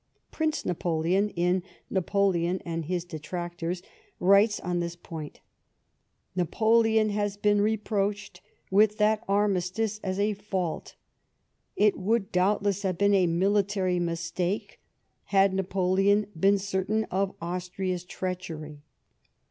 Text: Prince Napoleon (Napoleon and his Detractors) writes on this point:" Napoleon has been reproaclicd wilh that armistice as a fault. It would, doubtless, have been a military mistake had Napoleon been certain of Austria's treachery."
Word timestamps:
Prince 0.31 0.65
Napoleon 0.65 1.61
(Napoleon 1.91 2.59
and 2.65 2.85
his 2.85 3.05
Detractors) 3.05 3.83
writes 4.19 4.59
on 4.59 4.79
this 4.79 4.95
point:" 4.95 5.41
Napoleon 6.35 7.09
has 7.09 7.37
been 7.37 7.59
reproaclicd 7.59 8.39
wilh 8.71 8.97
that 8.97 9.23
armistice 9.27 9.99
as 10.01 10.17
a 10.17 10.33
fault. 10.33 10.95
It 11.75 11.99
would, 11.99 12.31
doubtless, 12.31 12.81
have 12.81 12.97
been 12.97 13.13
a 13.13 13.27
military 13.27 13.99
mistake 13.99 14.79
had 15.25 15.53
Napoleon 15.53 16.25
been 16.35 16.57
certain 16.57 17.03
of 17.11 17.35
Austria's 17.39 18.03
treachery." 18.03 18.81